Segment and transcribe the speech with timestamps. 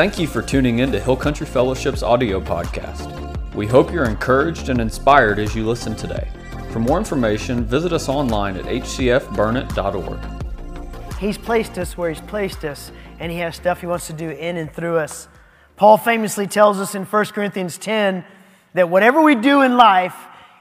[0.00, 3.54] Thank you for tuning in to Hill Country Fellowship's audio podcast.
[3.54, 6.26] We hope you're encouraged and inspired as you listen today.
[6.70, 11.18] For more information, visit us online at hcfburnet.org.
[11.18, 14.30] He's placed us where He's placed us, and He has stuff He wants to do
[14.30, 15.28] in and through us.
[15.76, 18.24] Paul famously tells us in 1 Corinthians 10
[18.72, 20.16] that whatever we do in life,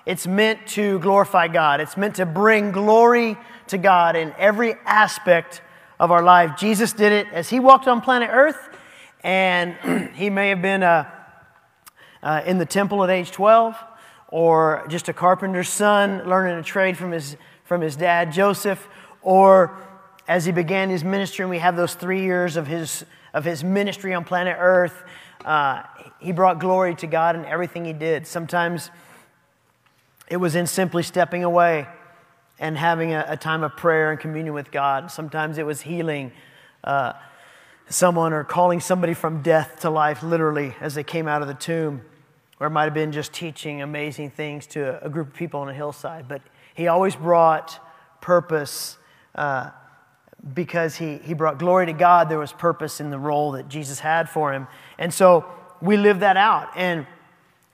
[0.05, 1.80] it's meant to glorify God.
[1.80, 5.61] It's meant to bring glory to God in every aspect
[5.97, 6.58] of our life.
[6.58, 8.68] Jesus did it as He walked on planet Earth,
[9.23, 11.09] and He may have been uh,
[12.21, 13.73] uh, in the temple at age 12
[14.27, 18.87] or just a carpenter's son learning a trade from his, from his dad, Joseph,
[19.21, 19.77] or
[20.27, 23.63] as he began his ministry, and we have those three years of his, of his
[23.63, 25.05] ministry on planet Earth,
[25.45, 25.83] uh,
[26.19, 28.27] he brought glory to God in everything he did.
[28.27, 28.91] Sometimes
[30.27, 31.88] it was in simply stepping away
[32.59, 35.09] and having a, a time of prayer and communion with God.
[35.09, 36.33] Sometimes it was healing
[36.83, 37.13] uh,
[37.89, 41.53] someone or calling somebody from death to life, literally, as they came out of the
[41.53, 42.01] tomb
[42.59, 45.69] or it might have been just teaching amazing things to a group of people on
[45.69, 46.27] a hillside.
[46.27, 46.41] But
[46.75, 47.79] he always brought
[48.21, 48.97] purpose
[49.35, 49.71] uh,
[50.53, 52.27] because he, he brought glory to God.
[52.27, 54.67] There was purpose in the role that Jesus had for him.
[54.97, 55.45] And so
[55.81, 56.69] we live that out.
[56.75, 57.07] And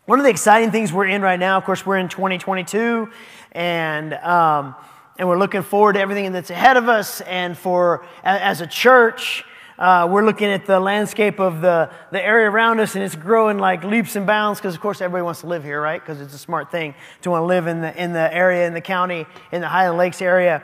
[0.06, 3.10] one of the exciting things we're in right now, of course, we're in 2022,
[3.54, 4.76] and, um,
[5.18, 7.22] and we're looking forward to everything that's ahead of us.
[7.22, 9.44] And for as a church,
[9.78, 13.58] uh, we're looking at the landscape of the, the area around us, and it's growing
[13.58, 16.00] like leaps and bounds because, of course, everybody wants to live here, right?
[16.02, 18.74] Because it's a smart thing to want to live in the, in the area, in
[18.74, 20.64] the county, in the Highland Lakes area.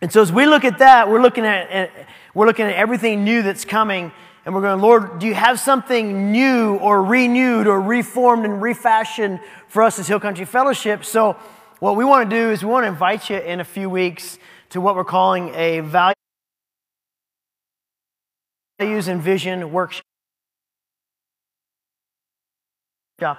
[0.00, 1.92] And so, as we look at that, we're looking at,
[2.34, 4.10] we're looking at everything new that's coming,
[4.44, 9.38] and we're going, Lord, do you have something new or renewed or reformed and refashioned
[9.68, 11.04] for us as Hill Country Fellowship?
[11.04, 11.36] So,
[11.78, 14.40] what we want to do is we want to invite you in a few weeks
[14.70, 16.14] to what we're calling a value
[18.82, 20.02] values and vision workshop.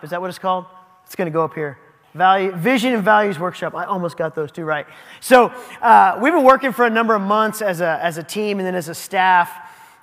[0.02, 0.66] Is that what it's called?
[1.06, 1.78] It's going to go up here.
[2.14, 3.76] Value, vision and values workshop.
[3.76, 4.86] I almost got those two right.
[5.20, 5.48] So
[5.81, 8.66] uh, we've been working for a number of months as a, as a team and
[8.66, 9.52] then as a staff,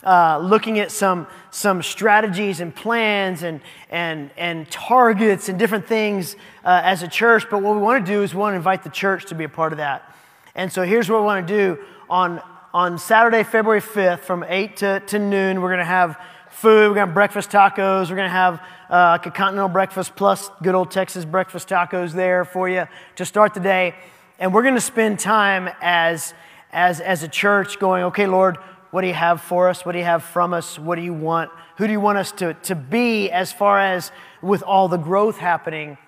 [0.04, 6.36] uh, looking at some, some strategies and plans and, and, and targets and different things
[6.66, 7.46] uh, as a church.
[7.50, 9.44] But what we want to do is we want to invite the church to be
[9.44, 10.14] a part of that.
[10.54, 12.42] And so here's what we want to do on
[12.72, 16.16] on Saturday, February 5th, from 8 to, to noon, we're going to have
[16.50, 16.68] food.
[16.68, 18.10] We're going to have breakfast tacos.
[18.10, 22.12] We're going to have uh, like a continental breakfast plus good old Texas breakfast tacos
[22.12, 22.86] there for you
[23.16, 23.94] to start the day.
[24.38, 26.32] And we're going to spend time as,
[26.72, 28.56] as, as a church going, okay, Lord,
[28.92, 29.84] what do you have for us?
[29.84, 30.78] What do you have from us?
[30.78, 31.50] What do you want?
[31.78, 35.38] Who do you want us to, to be as far as with all the growth
[35.38, 35.98] happening?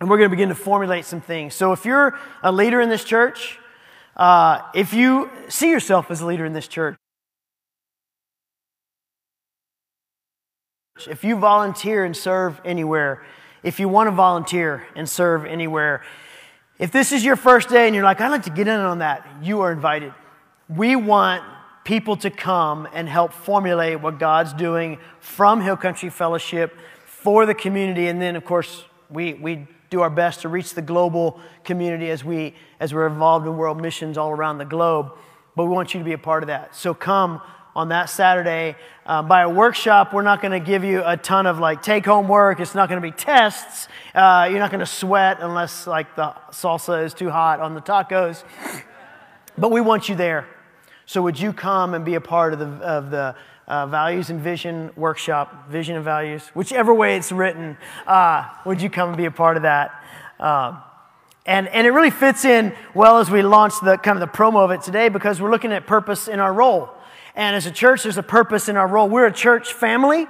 [0.00, 1.54] And we're going to begin to formulate some things.
[1.54, 3.60] So if you're a leader in this church,
[4.16, 6.96] uh, if you see yourself as a leader in this church,
[11.08, 13.24] if you volunteer and serve anywhere,
[13.62, 16.02] if you want to volunteer and serve anywhere,
[16.78, 18.98] if this is your first day and you're like, I'd like to get in on
[18.98, 20.12] that, you are invited.
[20.68, 21.42] We want
[21.84, 26.76] people to come and help formulate what God's doing from Hill Country Fellowship
[27.06, 28.08] for the community.
[28.08, 32.24] And then, of course, we, we do our best to reach the global community as,
[32.24, 35.12] we, as we're involved in world missions all around the globe.
[35.56, 36.74] But we want you to be a part of that.
[36.74, 37.40] So come
[37.76, 38.76] on that Saturday.
[39.06, 42.06] Uh, by a workshop, we're not going to give you a ton of like take
[42.06, 42.60] home work.
[42.60, 43.88] It's not going to be tests.
[44.14, 47.80] Uh, you're not going to sweat unless like the salsa is too hot on the
[47.80, 48.42] tacos.
[49.58, 50.46] But we want you there.
[51.06, 53.36] So would you come and be a part of the, of the
[53.66, 57.76] uh, values and vision workshop, vision and values, whichever way it's written,
[58.06, 60.02] uh, would you come and be a part of that?
[60.38, 60.82] Um,
[61.46, 64.64] and, and it really fits in well as we launch the kind of the promo
[64.64, 66.90] of it today because we're looking at purpose in our role.
[67.34, 69.08] And as a church, there's a purpose in our role.
[69.08, 70.26] We're a church family.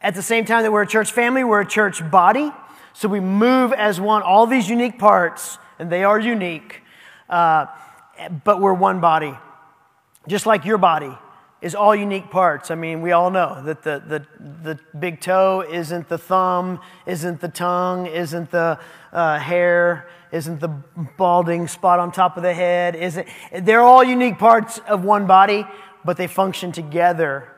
[0.00, 2.52] At the same time that we're a church family, we're a church body.
[2.92, 6.82] So we move as one, all these unique parts, and they are unique,
[7.28, 7.66] uh,
[8.44, 9.36] but we're one body.
[10.28, 11.16] Just like your body
[11.64, 12.70] is all unique parts.
[12.70, 14.26] I mean, we all know that the, the,
[14.62, 18.78] the big toe isn't the thumb, isn't the tongue, isn't the
[19.14, 20.68] uh, hair, isn't the
[21.16, 23.26] balding spot on top of the head, isn't.
[23.62, 25.66] They're all unique parts of one body,
[26.04, 27.48] but they function together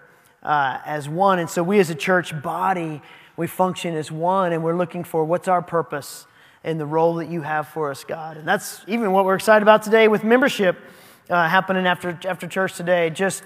[0.41, 1.41] uh, as one.
[1.41, 3.03] And so we as a church body,
[3.37, 6.29] we function as one, and we're looking for what's our purpose
[6.63, 8.37] and the role that you have for us, God.
[8.37, 10.79] And that's even what we're excited about today with membership
[11.29, 13.11] uh, happening after, after church today.
[13.11, 13.43] Just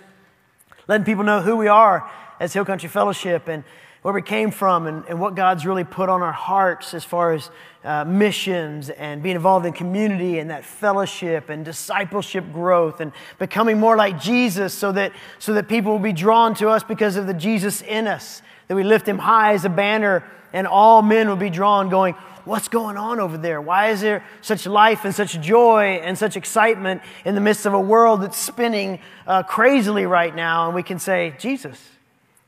[0.91, 2.11] letting people know who we are
[2.41, 3.63] as Hill Country Fellowship and
[4.03, 7.33] where we came from and, and what God's really put on our hearts as far
[7.33, 7.49] as
[7.85, 13.79] uh, missions and being involved in community and that fellowship and discipleship growth and becoming
[13.79, 17.29] more like Jesus so that, so that people will be drawn to us because of
[17.29, 21.29] the Jesus in us, that we lift him high as a banner and all men
[21.29, 22.17] will be drawn going,
[22.51, 23.61] What's going on over there?
[23.61, 27.75] Why is there such life and such joy and such excitement in the midst of
[27.75, 30.67] a world that's spinning uh, crazily right now?
[30.67, 31.81] And we can say, Jesus.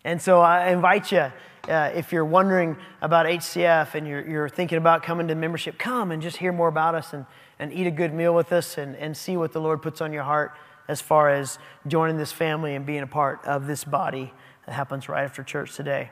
[0.03, 1.31] And so I invite you,
[1.69, 6.11] uh, if you're wondering about HCF and you're, you're thinking about coming to membership, come
[6.11, 7.25] and just hear more about us and,
[7.61, 10.13] and eat a good meal with us and, and see what the Lord puts on
[10.13, 10.51] your heart
[10.89, 14.35] as far as joining this family and being a part of this body
[14.67, 16.11] that happens right after church today.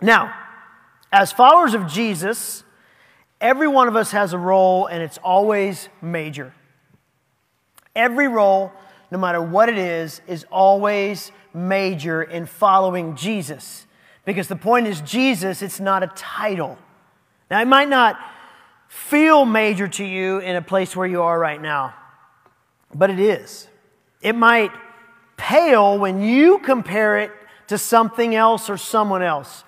[0.00, 0.32] Now,
[1.10, 2.62] as followers of Jesus,
[3.42, 6.54] every one of us has a role and it's always major.
[7.94, 8.72] Every role,
[9.10, 13.86] no matter what it is, is always major in following Jesus.
[14.24, 16.78] Because the point is, Jesus, it's not a title.
[17.50, 18.18] Now, it might not
[18.88, 21.94] feel major to you in a place where you are right now,
[22.94, 23.66] but it is.
[24.22, 24.70] It might
[25.36, 27.32] pale when you compare it
[27.66, 29.64] to something else or someone else.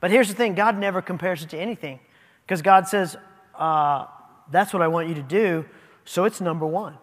[0.00, 1.98] But here's the thing God never compares it to anything
[2.46, 3.16] because God says,
[3.56, 4.06] uh,
[4.50, 5.66] That's what I want you to do,
[6.04, 6.96] so it's number one.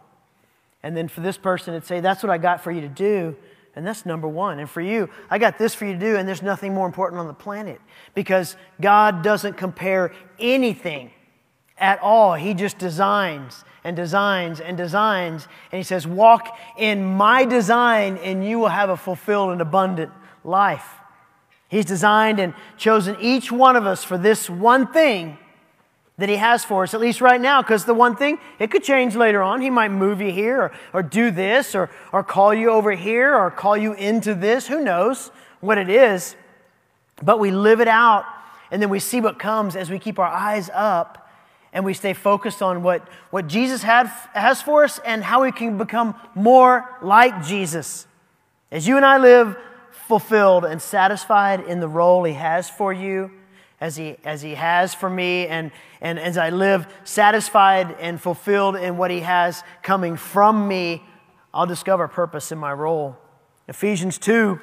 [0.81, 3.35] And then for this person, it'd say, That's what I got for you to do,
[3.75, 4.59] and that's number one.
[4.59, 7.19] And for you, I got this for you to do, and there's nothing more important
[7.19, 7.81] on the planet
[8.13, 11.11] because God doesn't compare anything
[11.77, 12.35] at all.
[12.35, 15.47] He just designs and designs and designs.
[15.71, 20.11] And He says, Walk in my design, and you will have a fulfilled and abundant
[20.43, 20.87] life.
[21.73, 25.39] He's designed and chosen each one of us for this one thing
[26.19, 28.83] that He has for us, at least right now, because the one thing, it could
[28.83, 29.59] change later on.
[29.59, 33.35] He might move you here or, or do this or, or call you over here
[33.35, 34.67] or call you into this.
[34.67, 35.31] Who knows
[35.61, 36.35] what it is?
[37.23, 38.25] But we live it out
[38.69, 41.27] and then we see what comes as we keep our eyes up
[41.73, 45.51] and we stay focused on what, what Jesus had, has for us and how we
[45.51, 48.05] can become more like Jesus.
[48.71, 49.57] As you and I live
[50.19, 53.31] fulfilled and satisfied in the role He has for you,
[53.81, 55.71] as he, as he has for me, and,
[56.01, 61.01] and as I live satisfied and fulfilled in what he has coming from me,
[61.51, 63.17] I'll discover purpose in my role.
[63.67, 64.59] Ephesians 2,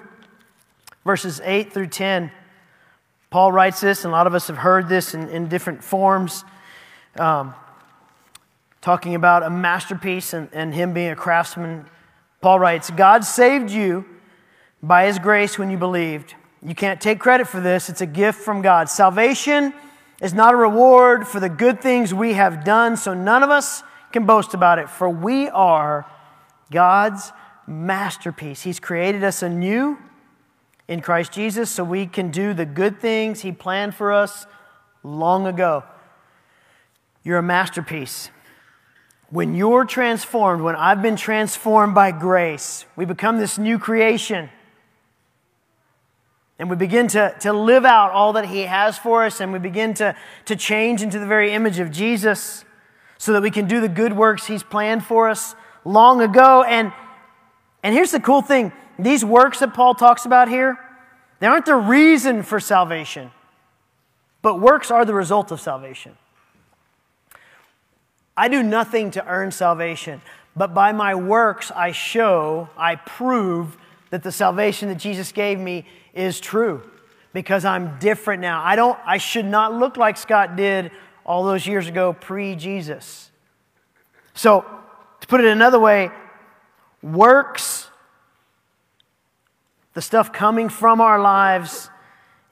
[1.05, 2.31] verses 8 through 10.
[3.31, 6.45] Paul writes this, and a lot of us have heard this in, in different forms,
[7.19, 7.55] um,
[8.81, 11.87] talking about a masterpiece and, and him being a craftsman.
[12.41, 14.05] Paul writes, God saved you
[14.83, 16.35] by his grace when you believed.
[16.63, 18.89] You can't take credit for this, it's a gift from God.
[18.89, 19.73] Salvation
[20.21, 23.83] is not a reward for the good things we have done, so none of us
[24.13, 26.07] can boast about it, for we are
[26.71, 27.33] God's
[27.67, 28.63] masterpiece.
[28.63, 29.99] He's created us anew
[30.89, 34.47] in Christ Jesus so we can do the good things He planned for us
[35.03, 35.85] long ago.
[37.23, 38.31] You're a masterpiece.
[39.31, 44.51] When you're transformed, when I've been transformed by grace, we become this new creation
[46.61, 49.59] and we begin to, to live out all that He has for us, and we
[49.59, 50.15] begin to,
[50.45, 52.67] to change into the very image of Jesus
[53.17, 55.55] so that we can do the good works He's planned for us
[55.87, 56.63] long ago.
[56.63, 56.93] And,
[57.83, 60.79] and here's the cool thing these works that Paul talks about here,
[61.39, 63.31] they aren't the reason for salvation,
[64.43, 66.19] but works are the result of salvation.
[68.37, 70.21] I do nothing to earn salvation,
[70.55, 73.79] but by my works I show, I prove
[74.11, 76.83] that the salvation that Jesus gave me is true
[77.33, 78.63] because I'm different now.
[78.63, 80.91] I don't I should not look like Scott did
[81.25, 83.31] all those years ago pre-Jesus.
[84.35, 84.65] So,
[85.21, 86.11] to put it another way,
[87.03, 87.89] works
[89.95, 91.91] the stuff coming from our lives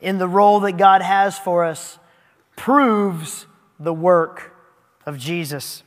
[0.01, 1.99] in the role that God has for us
[2.57, 3.47] proves
[3.79, 4.55] the work
[5.07, 5.83] of Jesus.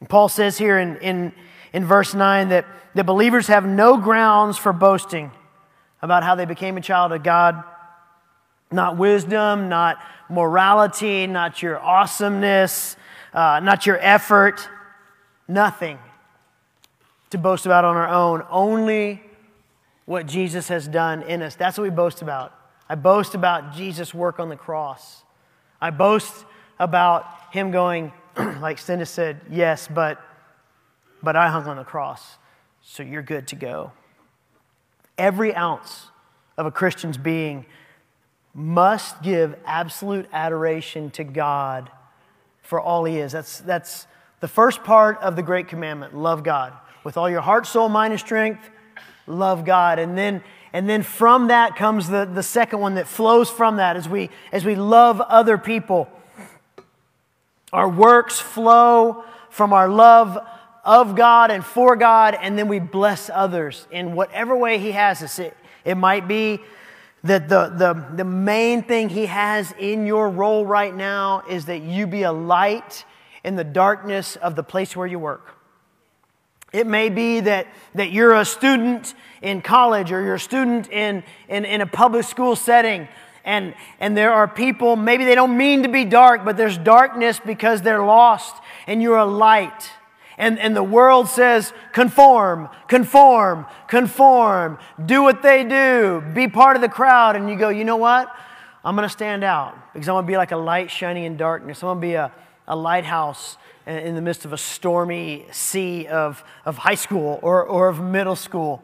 [0.00, 1.32] And Paul says here in, in,
[1.72, 5.30] in verse 9 that the believers have no grounds for boasting
[6.02, 7.62] about how they became a child of God.
[8.70, 9.98] Not wisdom, not
[10.28, 12.96] morality, not your awesomeness,
[13.32, 14.68] uh, not your effort,
[15.46, 15.98] nothing
[17.30, 18.44] to boast about on our own.
[18.50, 19.22] Only
[20.04, 21.54] what Jesus has done in us.
[21.54, 22.54] That's what we boast about.
[22.88, 25.22] I boast about Jesus' work on the cross.
[25.80, 26.46] I boast
[26.78, 30.20] about him going, like Cinda said, yes, but,
[31.22, 32.36] but I hung on the cross,
[32.82, 33.92] so you're good to go
[35.18, 36.06] every ounce
[36.56, 37.66] of a Christian's being
[38.54, 41.90] must give absolute adoration to God
[42.62, 43.32] for all He is.
[43.32, 44.06] That's, that's
[44.40, 46.72] the first part of the Great Commandment love God.
[47.04, 48.70] With all your heart, soul, mind, and strength,
[49.26, 49.98] love God.
[49.98, 50.42] And then
[50.74, 54.28] and then from that comes the, the second one that flows from that as we,
[54.52, 56.10] as we love other people.
[57.72, 60.36] Our works flow from our love
[60.88, 65.22] of God and for God, and then we bless others in whatever way He has
[65.22, 65.38] us.
[65.38, 65.54] It,
[65.84, 66.60] it might be
[67.24, 71.82] that the, the, the main thing He has in your role right now is that
[71.82, 73.04] you be a light
[73.44, 75.54] in the darkness of the place where you work.
[76.72, 81.22] It may be that, that you're a student in college or you're a student in,
[81.50, 83.08] in, in a public school setting
[83.44, 87.40] and, and there are people, maybe they don't mean to be dark, but there's darkness
[87.40, 88.54] because they're lost
[88.86, 89.90] and you're a light.
[90.38, 96.82] And, and the world says, conform, conform, conform, do what they do, be part of
[96.82, 97.34] the crowd.
[97.34, 98.32] And you go, you know what?
[98.84, 101.36] I'm going to stand out because I'm going to be like a light shining in
[101.36, 101.82] darkness.
[101.82, 102.32] I'm going to be a,
[102.68, 107.88] a lighthouse in the midst of a stormy sea of, of high school or, or
[107.88, 108.80] of middle school.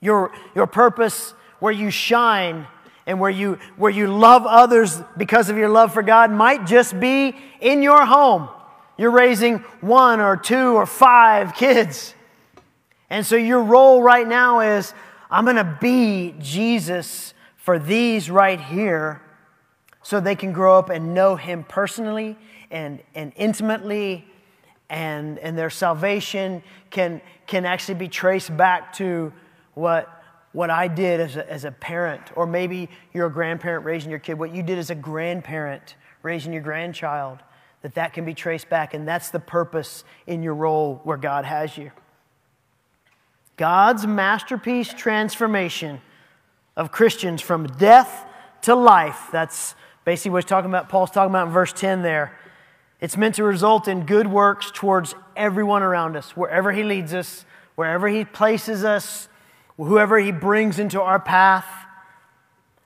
[0.00, 2.68] Your, your purpose, where you shine
[3.04, 7.00] and where you, where you love others because of your love for God, might just
[7.00, 8.48] be in your home.
[8.98, 12.14] You're raising one or two or five kids.
[13.08, 14.92] And so your role right now is
[15.30, 19.22] I'm going to be Jesus for these right here
[20.02, 22.36] so they can grow up and know Him personally
[22.70, 24.26] and, and intimately,
[24.90, 29.32] and, and their salvation can, can actually be traced back to
[29.74, 34.10] what, what I did as a, as a parent, or maybe you're a grandparent raising
[34.10, 37.38] your kid, what you did as a grandparent raising your grandchild,
[37.82, 41.44] that that can be traced back, and that's the purpose in your role where God
[41.44, 41.92] has you.
[43.56, 46.00] God's masterpiece transformation
[46.76, 48.24] of Christians from death
[48.62, 49.28] to life.
[49.32, 52.38] That's basically what he's talking about, Paul's talking about in verse 10 there.
[53.00, 57.44] It's meant to result in good works towards everyone around us, wherever He leads us,
[57.76, 59.28] wherever He places us,
[59.76, 61.66] whoever He brings into our path.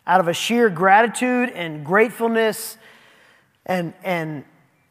[0.07, 2.77] Out of a sheer gratitude and gratefulness
[3.65, 4.45] and, and,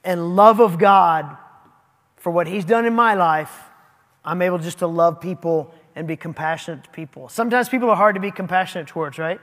[0.03, 1.38] and love of God
[2.17, 3.51] for what He's done in my life,
[4.24, 7.29] I'm able just to love people and be compassionate to people.
[7.29, 9.41] Sometimes people are hard to be compassionate towards, right?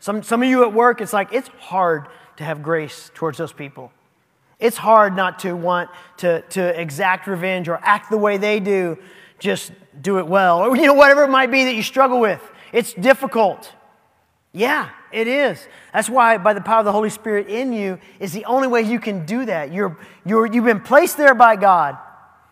[0.00, 3.52] Some, some of you at work, it's like it's hard to have grace towards those
[3.52, 3.92] people.
[4.58, 8.98] It's hard not to want to, to exact revenge or act the way they do,
[9.38, 10.60] just do it well.
[10.60, 12.42] Or, you know, whatever it might be that you struggle with.
[12.72, 13.72] It's difficult.
[14.52, 15.66] Yeah, it is.
[15.94, 18.82] That's why, by the power of the Holy Spirit in you, is the only way
[18.82, 19.72] you can do that.
[19.72, 19.96] You're,
[20.26, 21.96] you're, you've been placed there by God.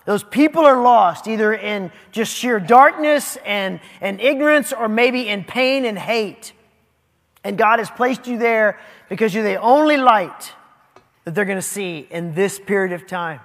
[0.06, 5.44] Those people are lost either in just sheer darkness and, and ignorance or maybe in
[5.44, 6.54] pain and hate.
[7.42, 8.78] And God has placed you there
[9.10, 10.54] because you're the only light
[11.24, 13.40] that they're going to see in this period of time.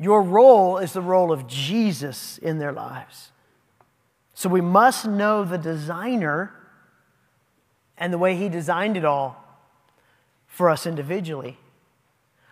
[0.00, 3.30] Your role is the role of Jesus in their lives.
[4.34, 6.52] So we must know the designer
[8.02, 9.36] and the way he designed it all
[10.48, 11.56] for us individually.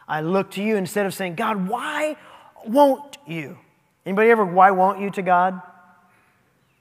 [0.06, 2.16] I look to you instead of saying, God, why
[2.64, 3.58] won't you?
[4.06, 5.60] Anybody ever, why won't you to God?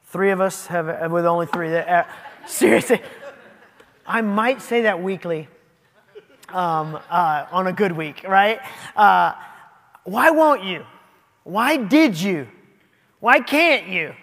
[0.05, 1.69] Three of us have, with only three.
[1.69, 2.03] That, uh,
[2.47, 3.01] seriously,
[4.05, 5.47] I might say that weekly
[6.49, 8.59] um, uh, on a good week, right?
[8.95, 9.33] Uh,
[10.03, 10.85] why won't you?
[11.43, 12.47] Why did you?
[13.19, 14.13] Why can't you?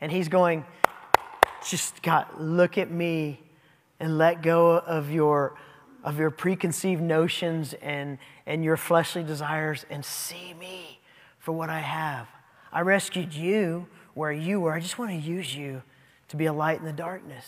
[0.00, 0.64] And he's going,
[1.68, 3.40] just God, look at me
[3.98, 5.56] and let go of your
[6.06, 11.00] of your preconceived notions and, and your fleshly desires and see me
[11.40, 12.28] for what I have.
[12.72, 14.72] I rescued you where you were.
[14.72, 15.82] I just want to use you
[16.28, 17.44] to be a light in the darkness.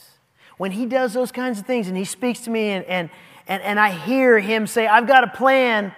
[0.57, 3.11] When he does those kinds of things and he speaks to me and, and,
[3.47, 5.95] and, and I hear him say, I've got a plan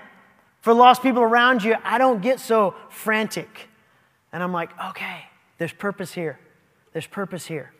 [0.61, 3.71] for lost people around you, I don't get so frantic.
[4.35, 5.25] And I'm like, okay,
[5.57, 6.39] there's purpose here.
[6.93, 7.73] There's purpose here.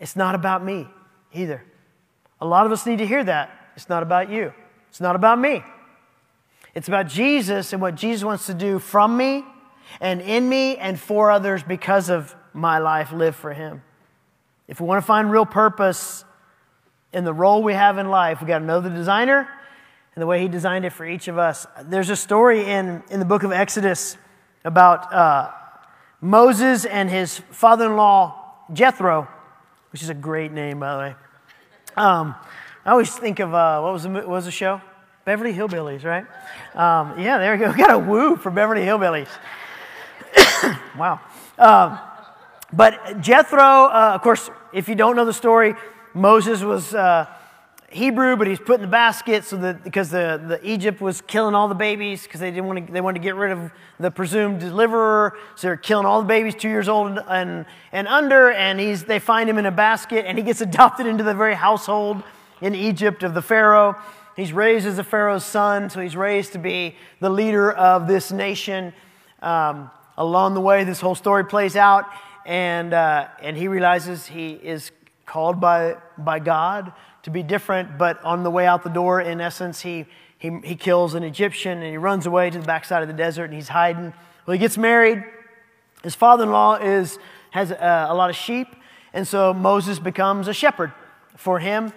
[0.00, 0.88] It's not about me
[1.36, 1.64] either.
[2.40, 3.50] A lot of us need to hear that.
[3.76, 4.52] It's not about you,
[4.88, 5.62] it's not about me.
[6.74, 9.44] It's about Jesus and what Jesus wants to do from me
[9.98, 13.82] and in me and for others because of my life lived for Him.
[14.68, 16.26] If we want to find real purpose,
[17.16, 18.42] in the role we have in life.
[18.42, 19.48] We got to know the designer
[20.14, 21.66] and the way he designed it for each of us.
[21.84, 24.18] There's a story in, in the book of Exodus
[24.64, 25.50] about uh,
[26.20, 29.28] Moses and his father in law, Jethro,
[29.92, 31.14] which is a great name, by the way.
[31.96, 32.34] Um,
[32.84, 34.82] I always think of uh, what, was the, what was the show?
[35.24, 36.26] Beverly Hillbillies, right?
[36.74, 37.70] Um, yeah, there we go.
[37.76, 39.28] We got a woo for Beverly Hillbillies.
[40.98, 41.20] wow.
[41.58, 41.98] Um,
[42.72, 45.74] but Jethro, uh, of course, if you don't know the story,
[46.12, 47.26] Moses was, uh,
[47.96, 51.54] Hebrew, but he's put in the basket so that because the, the Egypt was killing
[51.54, 54.10] all the babies because they didn't want to they wanted to get rid of the
[54.10, 58.78] presumed deliverer, so they're killing all the babies two years old and and under, and
[58.78, 62.22] he's they find him in a basket, and he gets adopted into the very household
[62.60, 63.96] in Egypt of the Pharaoh.
[64.36, 68.30] He's raised as a Pharaoh's son, so he's raised to be the leader of this
[68.30, 68.92] nation.
[69.40, 72.04] Um, along the way, this whole story plays out,
[72.44, 74.92] and uh, and he realizes he is
[75.24, 76.92] called by by God
[77.26, 80.06] to be different, but on the way out the door, in essence, he,
[80.38, 83.46] he, he kills an Egyptian and he runs away to the backside of the desert
[83.46, 84.14] and he's hiding.
[84.46, 85.24] Well, he gets married.
[86.04, 87.18] His father in law is,
[87.50, 88.68] has a, a lot of sheep,
[89.12, 90.92] and so Moses becomes a shepherd
[91.36, 91.92] for him.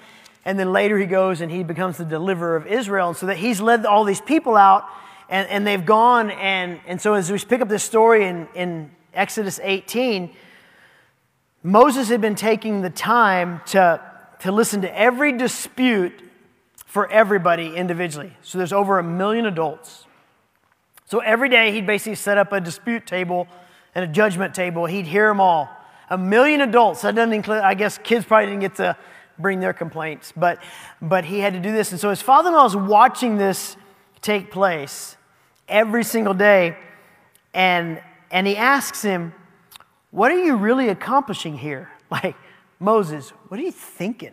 [0.45, 3.09] And then later he goes and he becomes the deliverer of Israel.
[3.09, 4.85] And so that he's led all these people out
[5.29, 6.31] and, and they've gone.
[6.31, 10.31] And, and so as we pick up this story in, in Exodus 18,
[11.61, 14.08] Moses had been taking the time to
[14.39, 16.23] to listen to every dispute
[16.85, 18.33] for everybody individually.
[18.41, 20.05] So there's over a million adults.
[21.05, 23.47] So every day he'd basically set up a dispute table
[23.95, 24.85] and a judgment table.
[24.85, 25.69] He'd hear them all.
[26.09, 27.01] A million adults.
[27.01, 28.97] That doesn't include, I guess kids probably didn't get to
[29.37, 30.61] bring their complaints, but,
[31.01, 31.91] but he had to do this.
[31.91, 33.77] And so his father in law is watching this
[34.21, 35.15] take place
[35.67, 36.77] every single day.
[37.53, 39.33] And, and he asks him,
[40.11, 41.89] What are you really accomplishing here?
[42.11, 42.35] Like,
[42.79, 44.31] Moses, what are you thinking?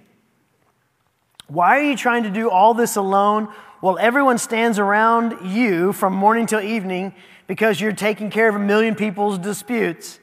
[1.49, 3.49] Why are you trying to do all this alone
[3.81, 7.15] while everyone stands around you from morning till evening
[7.47, 10.21] because you're taking care of a million people's disputes?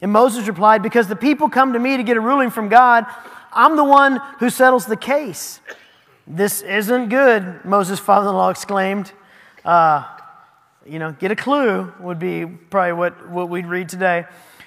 [0.00, 3.06] And Moses replied, Because the people come to me to get a ruling from God,
[3.52, 5.60] I'm the one who settles the case.
[6.26, 9.12] This isn't good, Moses' father in law exclaimed.
[9.64, 10.06] Uh,
[10.86, 14.26] you know, get a clue would be probably what, what we'd read today.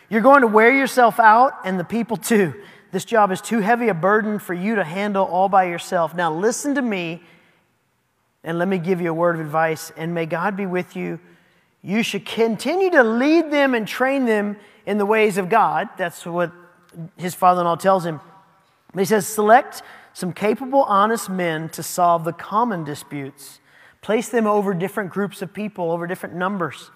[0.09, 2.53] You're going to wear yourself out, and the people too.
[2.91, 6.15] This job is too heavy a burden for you to handle all by yourself.
[6.15, 7.21] Now, listen to me
[8.43, 11.19] and let me give you a word of advice, and may God be with you.
[11.81, 15.89] You should continue to lead them and train them in the ways of God.
[15.97, 16.51] That's what
[17.17, 18.21] his father in law tells him.
[18.97, 19.81] He says, Select
[20.13, 23.59] some capable, honest men to solve the common disputes.
[24.01, 26.89] Place them over different groups of people, over different numbers.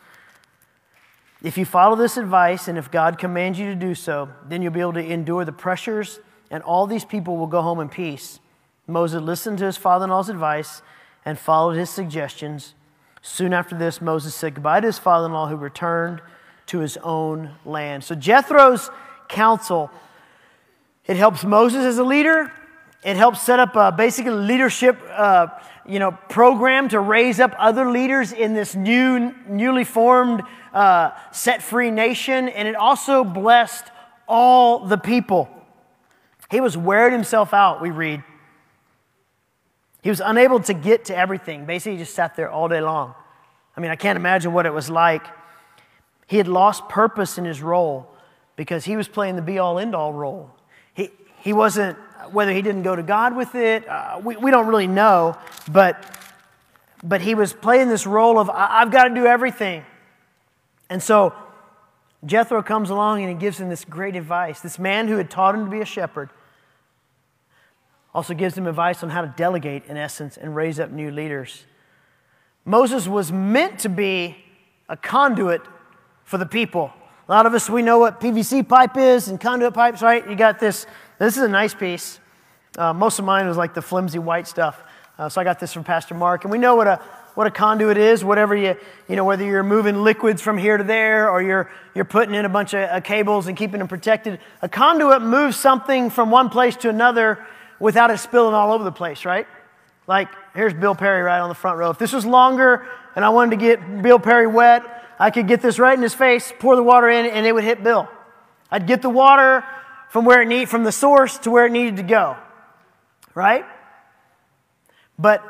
[1.44, 4.74] If you follow this advice and if God commands you to do so, then you'll
[4.74, 6.20] be able to endure the pressures
[6.52, 8.40] and all these people will go home in peace.
[8.86, 10.82] Moses listened to his father in law's advice
[11.26, 12.76] and followed his suggestions.
[13.22, 16.22] Soon after this, Moses said goodbye to his father in law who returned
[16.68, 18.04] to his own land.
[18.04, 18.90] So Jethro's
[19.28, 19.90] counsel,
[21.06, 22.52] it helps Moses as a leader.
[23.04, 25.48] It helps set up a basically leadership uh,
[25.92, 30.42] you know, program to raise up other leaders in this new, newly formed,
[30.74, 32.48] uh, set free nation.
[32.48, 33.84] And it also blessed
[34.26, 35.50] all the people.
[36.50, 38.24] He was wearing himself out, we read.
[40.02, 41.66] He was unable to get to everything.
[41.66, 43.14] Basically, he just sat there all day long.
[43.76, 45.26] I mean, I can't imagine what it was like.
[46.26, 48.08] He had lost purpose in his role
[48.56, 50.52] because he was playing the be all end all role.
[50.94, 51.10] He,
[51.42, 51.98] he wasn't
[52.30, 55.38] whether he didn't go to God with it, uh, we, we don't really know.
[55.72, 56.06] But,
[57.04, 59.86] but he was playing this role of, I've got to do everything.
[60.90, 61.34] And so
[62.26, 64.62] Jethro comes along and he gives him this great advice.
[64.62, 66.30] This man who had taught him to be a shepherd
[68.14, 71.66] also gives him advice on how to delegate, in essence, and raise up new leaders.
[72.66, 74.36] Moses was meant to be
[74.90, 75.62] a conduit
[76.26, 76.92] for the people.
[77.28, 80.28] A lot of us, we know what PVC pipe is and conduit pipes, right?
[80.30, 80.86] You got this
[81.26, 82.20] this is a nice piece.
[82.78, 84.82] Uh, most of mine was like the flimsy white stuff.
[85.20, 86.46] Uh, so I got this from Pastor Mark.
[86.46, 86.96] And we know what a,
[87.36, 88.76] what a conduit is, whatever you,
[89.08, 92.46] you know, whether you're moving liquids from here to there or you're, you're putting in
[92.46, 94.40] a bunch of uh, cables and keeping them protected.
[94.64, 97.46] A conduit moves something from one place to another
[97.80, 99.46] without it spilling all over the place, right?
[100.08, 101.92] Like, here's Bill Perry right on the front row.
[101.92, 104.84] If this was longer and I wanted to get Bill Perry wet,
[105.20, 107.64] I could get this right in his face, pour the water in, and it would
[107.64, 108.10] hit Bill.
[108.72, 109.64] I'd get the water
[110.12, 112.36] from where it need, from the source to where it needed to go.
[113.34, 113.64] Right?
[115.18, 115.42] But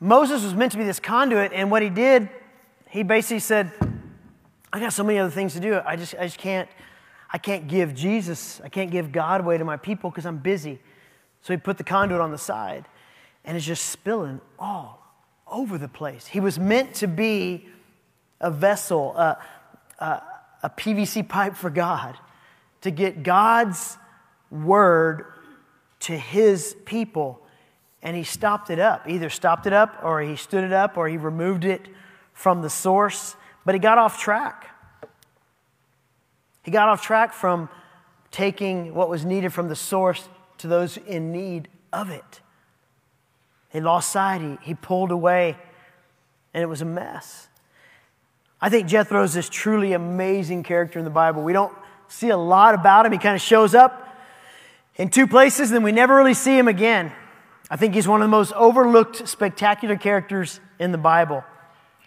[0.00, 2.30] Moses was meant to be this conduit, and what he did,
[2.88, 3.70] he basically said,
[4.72, 5.82] I got so many other things to do.
[5.84, 6.66] I just, I just can't,
[7.30, 10.78] I can't give Jesus, I can't give God away to my people because I'm busy.
[11.42, 12.86] So he put the conduit on the side,
[13.44, 15.06] and it's just spilling all
[15.46, 16.26] over the place.
[16.26, 17.68] He was meant to be
[18.40, 19.38] a vessel, a,
[19.98, 20.22] a,
[20.62, 22.16] a PVC pipe for God
[22.84, 23.96] to get God's
[24.50, 25.24] word
[26.00, 27.40] to his people.
[28.02, 29.08] And he stopped it up.
[29.08, 31.88] Either stopped it up, or he stood it up, or he removed it
[32.34, 33.36] from the source.
[33.64, 34.70] But he got off track.
[36.62, 37.70] He got off track from
[38.30, 42.42] taking what was needed from the source to those in need of it.
[43.70, 45.56] He lost sight, he, he pulled away,
[46.52, 47.48] and it was a mess.
[48.60, 51.42] I think Jethro is this truly amazing character in the Bible.
[51.42, 51.74] We don't
[52.08, 53.12] see a lot about him.
[53.12, 54.16] He kind of shows up
[54.96, 57.12] in two places, and then we never really see him again.
[57.70, 61.44] I think he's one of the most overlooked, spectacular characters in the Bible.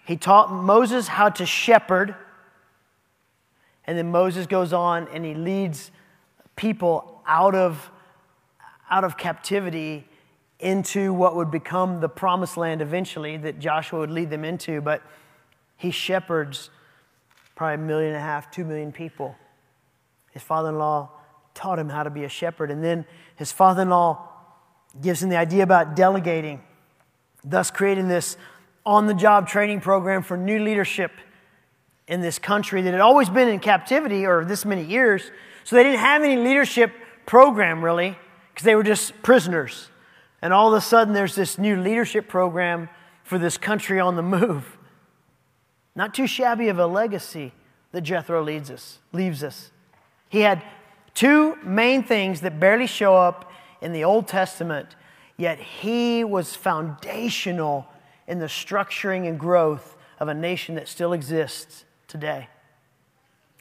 [0.06, 2.16] He taught Moses how to shepherd,
[3.86, 5.92] and then Moses goes on and he leads
[6.56, 7.90] people out of,
[8.90, 10.06] out of captivity
[10.60, 14.82] into what would become the promised land eventually that Joshua would lead them into.
[14.82, 15.02] But
[15.78, 16.70] he shepherds
[17.56, 19.36] probably a million and a half, two million people.
[20.32, 21.10] His father in law
[21.54, 22.72] taught him how to be a shepherd.
[22.72, 24.30] And then his father in law
[25.02, 26.62] gives him the idea about delegating,
[27.44, 28.38] thus creating this
[28.86, 31.12] on the job training program for new leadership
[32.08, 35.30] in this country that had always been in captivity or this many years.
[35.64, 36.92] So they didn't have any leadership
[37.26, 38.18] program really
[38.54, 39.90] because they were just prisoners.
[40.42, 42.90] And all of a sudden, there's this new leadership program
[43.24, 44.78] for this country on the move.
[45.96, 47.54] Not too shabby of a legacy
[47.92, 49.72] that Jethro leads us, leaves us.
[50.30, 50.64] He had
[51.14, 54.96] two main things that barely show up in the Old Testament,
[55.38, 57.88] yet he was foundational
[58.28, 62.50] in the structuring and growth of a nation that still exists today.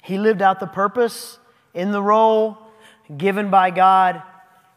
[0.03, 1.39] He lived out the purpose
[1.75, 2.59] in the role
[3.17, 4.23] given by God.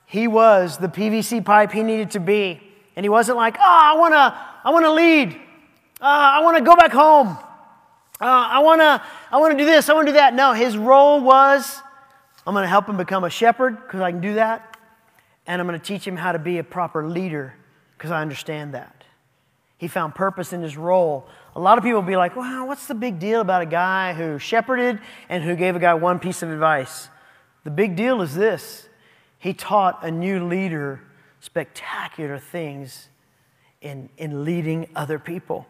[0.05, 2.61] He was the PVC pipe he needed to be.
[2.95, 5.33] And he wasn't like, oh, I want to I wanna lead.
[6.01, 7.37] Uh, I want to go back home.
[8.21, 9.01] Uh, I want to
[9.31, 9.89] I wanna do this.
[9.89, 10.33] I want to do that.
[10.33, 11.81] No, his role was
[12.49, 14.75] I'm going to help him become a shepherd because I can do that.
[15.45, 17.53] And I'm going to teach him how to be a proper leader
[17.95, 19.03] because I understand that.
[19.77, 21.27] He found purpose in his role.
[21.55, 24.39] A lot of people be like, wow, what's the big deal about a guy who
[24.39, 27.09] shepherded and who gave a guy one piece of advice?
[27.65, 28.89] The big deal is this
[29.37, 31.01] he taught a new leader
[31.41, 33.09] spectacular things
[33.79, 35.67] in, in leading other people.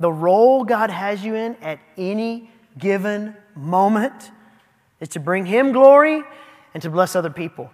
[0.00, 4.30] The role God has you in at any given moment
[4.98, 6.22] is to bring Him glory
[6.72, 7.70] and to bless other people.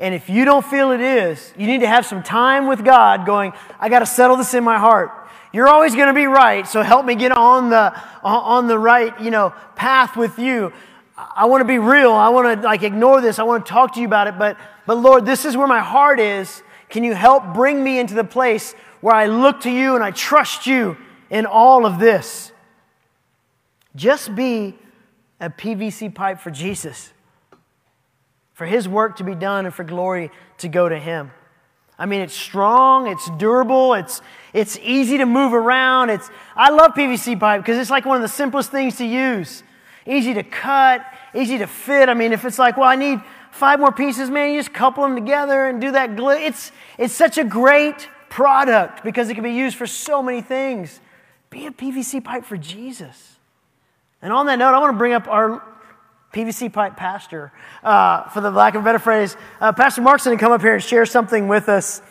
[0.00, 3.26] And if you don't feel it is, you need to have some time with God
[3.26, 5.10] going, I got to settle this in my heart.
[5.52, 9.18] You're always going to be right, so help me get on the, on the right
[9.20, 10.72] you know, path with you.
[11.16, 12.12] I want to be real.
[12.12, 13.38] I want to like ignore this.
[13.38, 14.38] I want to talk to you about it.
[14.38, 14.56] But,
[14.86, 16.62] but Lord, this is where my heart is.
[16.90, 20.10] Can you help bring me into the place where I look to you and I
[20.10, 20.96] trust you
[21.30, 22.52] in all of this?
[23.94, 24.74] Just be
[25.40, 27.12] a PVC pipe for Jesus,
[28.54, 31.30] for His work to be done and for glory to go to Him.
[31.98, 36.10] I mean, it's strong, it's durable, it's, it's easy to move around.
[36.10, 39.64] It's, I love PVC pipe because it's like one of the simplest things to use.
[40.06, 42.08] Easy to cut, easy to fit.
[42.08, 45.02] I mean, if it's like, well, I need five more pieces, man, you just couple
[45.02, 46.30] them together and do that glue.
[46.30, 51.00] It's, it's such a great product because it can be used for so many things.
[51.50, 53.36] Be a PVC pipe for Jesus.
[54.20, 55.62] And on that note, I want to bring up our
[56.32, 59.36] PVC pipe pastor, uh, for the lack of a better phrase.
[59.60, 62.02] Uh, pastor Mark's going to come up here and share something with us.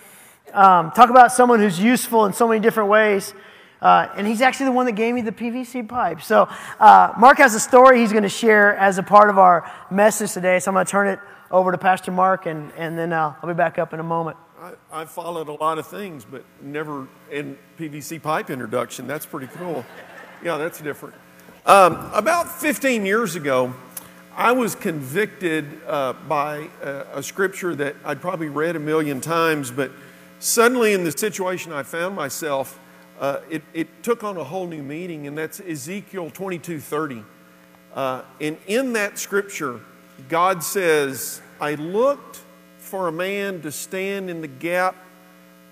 [0.54, 3.34] Um, talk about someone who's useful in so many different ways.
[3.80, 6.22] Uh, and he's actually the one that gave me the PVC pipe.
[6.22, 6.50] So,
[6.80, 10.34] uh, Mark has a story he's going to share as a part of our message
[10.34, 10.58] today.
[10.60, 11.20] So, I'm going to turn it
[11.52, 14.38] over to Pastor Mark, and, and then uh, I'll be back up in a moment.
[14.60, 19.06] I, have followed a lot of things, but never in PVC pipe introduction.
[19.06, 19.86] That's pretty cool.
[20.44, 21.14] Yeah, that's different.
[21.68, 23.76] Um, about 15 years ago,
[24.36, 29.70] I was convicted uh, by a, a, scripture that I'd probably read a million times,
[29.70, 29.92] but
[30.40, 32.80] suddenly in the situation I found myself,
[33.20, 37.24] uh, it, it, took on a whole new meaning, and that's Ezekiel 22:30.
[37.94, 39.82] Uh, and in that scripture,
[40.30, 42.42] God says, "I looked
[42.88, 44.96] for a man to stand in the gap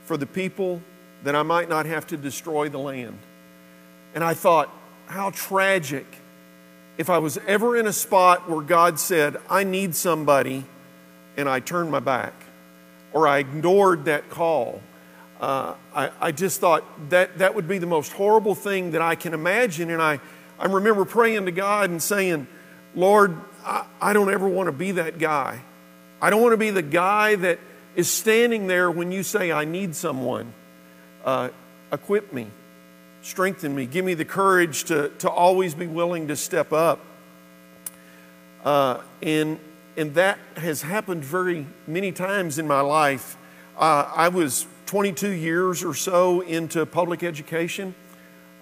[0.04, 0.82] for the people,
[1.23, 3.17] that I might not have to destroy the land."
[4.13, 4.69] And I thought,
[5.08, 6.06] how tragic
[6.97, 10.63] if I was ever in a spot where God said, I need somebody,
[11.36, 12.34] and I turned my back,
[13.12, 14.82] or I ignored that call.
[15.39, 19.15] Uh, I, I, just thought that that would be the most horrible thing that I
[19.15, 19.89] can imagine.
[19.89, 20.21] And I,
[20.58, 22.47] I remember praying to God and saying,
[22.95, 25.60] Lord, I, I don't ever want to be that guy.
[26.21, 27.60] I don't want to be the guy that
[27.95, 30.54] is standing there when you say, I need someone.
[31.23, 31.49] Uh,
[31.91, 32.47] equip me
[33.25, 36.99] strengthen me, give me the courage to, to always be willing to step up.
[38.63, 39.60] Uh, and,
[39.97, 43.36] and that has happened very many times in my life.
[43.78, 47.95] Uh, I was 22 years or so into public education,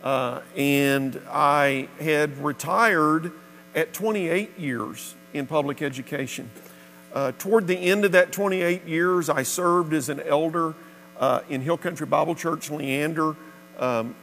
[0.01, 3.33] uh, and I had retired
[3.75, 6.49] at 28 years in public education.
[7.13, 10.73] Uh, toward the end of that 28 years, I served as an elder
[11.19, 13.35] uh, in Hill Country Bible Church, Leander.
[13.77, 14.15] Um,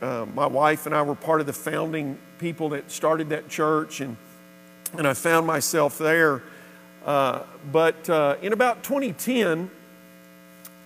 [0.00, 4.00] uh, my wife and I were part of the founding people that started that church,
[4.00, 4.16] and,
[4.96, 6.42] and I found myself there.
[7.04, 9.70] Uh, but uh, in about 2010,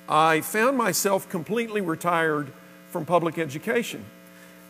[0.08, 2.52] I found myself completely retired
[2.90, 4.04] from public education.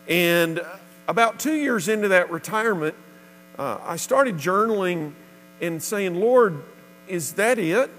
[0.08, 0.60] And
[1.08, 2.94] about two years into that retirement,
[3.58, 5.12] uh, I started journaling
[5.60, 6.62] and saying, Lord,
[7.12, 7.90] is that it?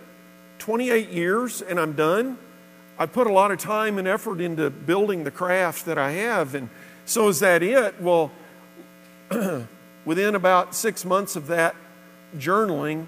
[0.58, 2.38] 28 years and I'm done?
[2.98, 6.56] I put a lot of time and effort into building the craft that I have.
[6.56, 6.70] And
[7.06, 8.02] so is that it?
[8.02, 8.32] Well,
[10.06, 11.76] within about six months of that
[12.38, 13.06] journaling,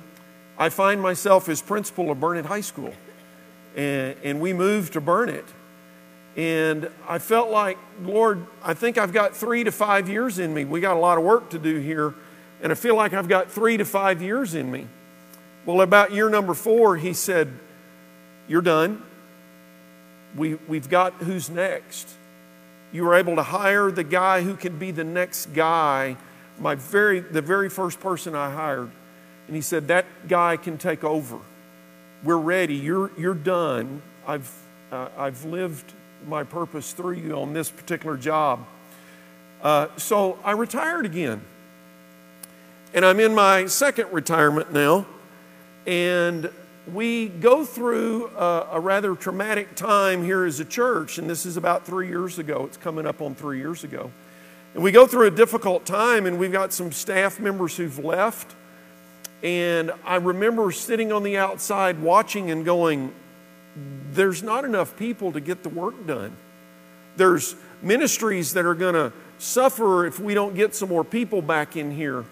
[0.60, 2.94] I find myself as principal of Burnet High School.
[3.76, 5.46] And, and we moved to Burnet.
[6.38, 10.66] And I felt like, Lord, I think I've got three to five years in me.
[10.66, 12.14] We got a lot of work to do here.
[12.62, 14.88] And I feel like I've got three to five years in me.
[15.66, 17.52] Well, about year number four, he said,
[18.48, 19.02] You're done.
[20.36, 22.08] We, we've got who's next.
[22.92, 26.18] You were able to hire the guy who can be the next guy,
[26.60, 28.92] my very, the very first person I hired.
[29.48, 31.40] And he said, That guy can take over.
[32.24, 32.76] We're ready.
[32.76, 34.04] You're, you're done.
[34.28, 34.52] I've,
[34.92, 35.94] uh, I've lived
[36.28, 38.66] my purpose through you on this particular job.
[39.64, 41.42] Uh, so I retired again.
[42.94, 45.08] And I'm in my second retirement now.
[45.86, 46.50] And
[46.92, 51.58] we go through a, a, rather traumatic time here as a church, and this is
[51.58, 52.66] about three years ago.
[52.66, 54.12] It's coming up on three years ago.
[54.74, 58.56] And we go through a difficult time, and we've got some staff members who've left.
[59.42, 63.14] And I remember sitting on the outside watching and going,
[64.12, 66.36] there's not enough people to get the work done.
[67.16, 71.76] There's ministries that are going to suffer if we don't get some more people back
[71.76, 72.26] in here.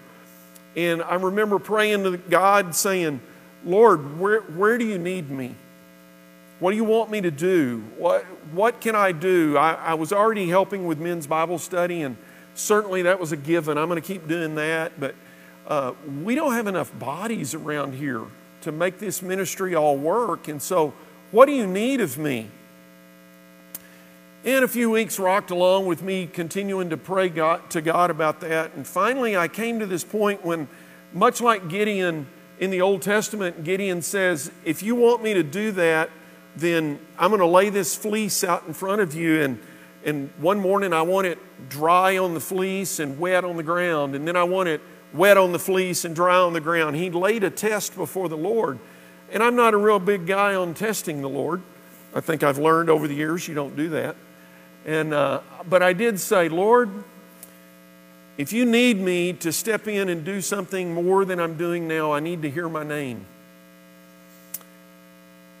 [0.76, 3.20] And I remember praying to God saying,
[3.64, 5.54] Lord, where, where do you need me?
[6.60, 7.82] What do you want me to do?
[7.98, 9.56] What, what can I do?
[9.56, 12.16] I, I was already helping with men's Bible study, and
[12.54, 13.76] certainly that was a given.
[13.76, 15.14] I'm going to keep doing that, but
[15.66, 18.22] uh, we don't have enough bodies around here
[18.62, 20.48] to make this ministry all work.
[20.48, 20.94] And so,
[21.30, 22.50] what do you need of me?
[24.44, 28.40] And a few weeks rocked along with me continuing to pray God, to God about
[28.40, 28.74] that.
[28.74, 30.68] And finally, I came to this point when,
[31.14, 32.26] much like Gideon,
[32.58, 36.10] in the Old Testament, Gideon says, If you want me to do that,
[36.56, 39.42] then I'm going to lay this fleece out in front of you.
[39.42, 39.60] And,
[40.04, 41.38] and one morning I want it
[41.68, 44.14] dry on the fleece and wet on the ground.
[44.14, 44.80] And then I want it
[45.12, 46.96] wet on the fleece and dry on the ground.
[46.96, 48.78] He laid a test before the Lord.
[49.32, 51.62] And I'm not a real big guy on testing the Lord.
[52.14, 54.14] I think I've learned over the years you don't do that.
[54.86, 56.90] And, uh, but I did say, Lord,
[58.36, 62.12] if you need me to step in and do something more than I'm doing now,
[62.12, 63.26] I need to hear my name.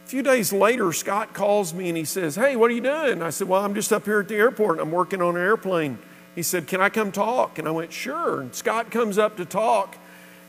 [0.04, 3.22] A few days later, Scott calls me and he says, Hey, what are you doing?
[3.22, 5.42] I said, Well, I'm just up here at the airport and I'm working on an
[5.42, 5.98] airplane.
[6.34, 7.58] He said, Can I come talk?
[7.58, 8.40] And I went, Sure.
[8.40, 9.96] And Scott comes up to talk.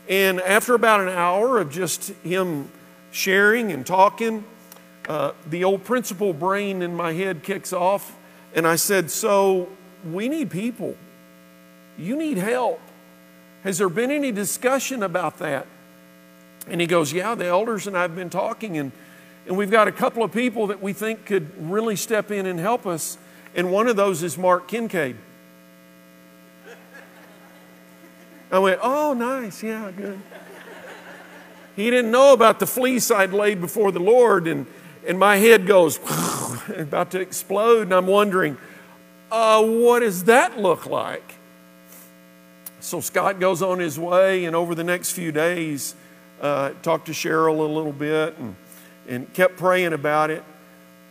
[0.08, 2.70] And after about an hour of just him
[3.12, 4.44] sharing and talking,
[5.08, 8.16] uh, the old principal brain in my head kicks off.
[8.52, 9.68] And I said, So
[10.04, 10.96] we need people.
[11.98, 12.80] You need help.
[13.62, 15.66] Has there been any discussion about that?
[16.68, 18.92] And he goes, Yeah, the elders and I have been talking, and,
[19.46, 22.58] and we've got a couple of people that we think could really step in and
[22.58, 23.18] help us.
[23.54, 25.16] And one of those is Mark Kincaid.
[28.50, 29.62] I went, Oh, nice.
[29.62, 30.20] Yeah, good.
[31.76, 34.66] He didn't know about the fleece I'd laid before the Lord, and,
[35.06, 35.98] and my head goes
[36.74, 38.56] about to explode, and I'm wondering,
[39.30, 41.35] uh, what does that look like?
[42.86, 45.96] So Scott goes on his way, and over the next few days,
[46.40, 48.54] uh, talked to Cheryl a little bit and,
[49.08, 50.44] and kept praying about it.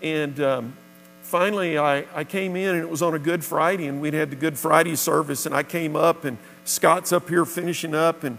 [0.01, 0.77] And um,
[1.21, 4.29] finally, I, I came in, and it was on a Good Friday, and we'd had
[4.29, 8.37] the Good Friday service, and I came up, and Scott's up here finishing up and,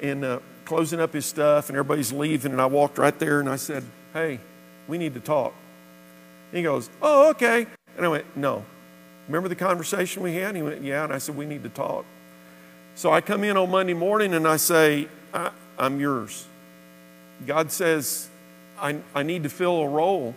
[0.00, 3.50] and uh, closing up his stuff, and everybody's leaving, and I walked right there, and
[3.50, 4.40] I said, Hey,
[4.86, 5.52] we need to talk.
[6.52, 7.66] He goes, Oh, okay.
[7.98, 8.64] And I went, No.
[9.26, 10.56] Remember the conversation we had?
[10.56, 11.04] He went, Yeah.
[11.04, 12.06] And I said, We need to talk.
[12.98, 16.48] So I come in on Monday morning and I say, I, am yours.
[17.46, 18.28] God says,
[18.76, 20.34] I, I need to fill a role.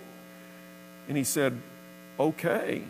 [1.07, 1.59] And he said,
[2.19, 2.83] Okay.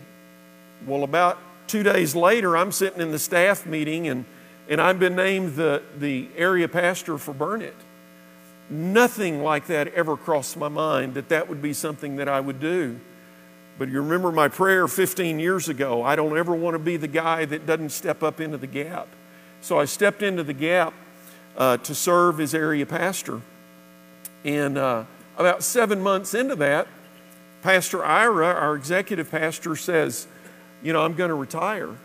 [0.85, 4.25] Well, about two days later, I'm sitting in the staff meeting and,
[4.67, 7.77] and I've been named the, the area pastor for Burnet.
[8.69, 12.59] Nothing like that ever crossed my mind that that would be something that I would
[12.59, 12.99] do.
[13.79, 17.07] But you remember my prayer 15 years ago I don't ever want to be the
[17.07, 19.07] guy that doesn't step up into the gap.
[19.61, 20.93] So I stepped into the gap
[21.55, 23.41] uh, to serve as area pastor.
[24.43, 25.05] And uh,
[25.37, 26.87] about seven months into that,
[27.61, 30.27] Pastor Ira, our executive pastor, says,
[30.81, 31.95] You know, I'm going to retire.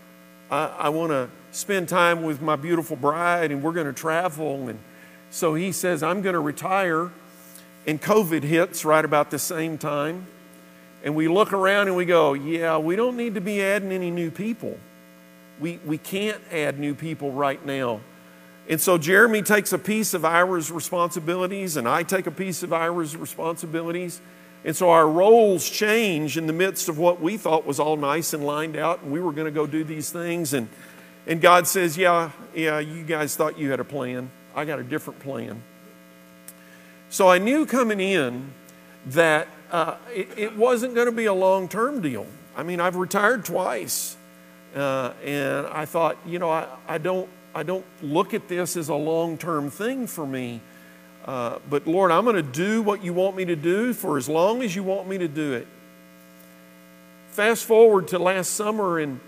[0.51, 4.69] I, I want to spend time with my beautiful bride and we're going to travel.
[4.69, 4.79] And
[5.31, 7.11] so he says, I'm going to retire.
[7.87, 10.27] And COVID hits right about the same time.
[11.03, 14.11] And we look around and we go, Yeah, we don't need to be adding any
[14.11, 14.79] new people.
[15.61, 18.01] We, we can't add new people right now.
[18.69, 22.73] And so Jeremy takes a piece of Ira's responsibilities, and I take a piece of
[22.73, 24.21] Ira's responsibilities.
[24.65, 28.33] And so our roles change in the midst of what we thought was all nice
[28.33, 30.53] and lined out, and we were going to go do these things.
[30.53, 30.69] And,
[31.27, 34.31] and God says, Yeah, yeah, you guys thought you had a plan.
[34.55, 35.63] I got a different plan.
[37.09, 38.53] So I knew coming in
[39.07, 42.27] that uh, it, it, wasn't going to be a long term deal.
[42.57, 44.17] I mean, I've retired twice.
[44.75, 48.89] Uh, and I thought, you know, I, I, don't, I don't look at this as
[48.89, 50.61] a long term thing for me.
[51.25, 54.29] Uh, but Lord, I'm going to do what you want me to do for as
[54.29, 55.67] long as you want me to do it.
[57.31, 59.21] Fast forward to last summer, and,